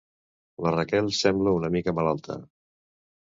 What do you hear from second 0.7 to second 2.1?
Raquel sembla una mica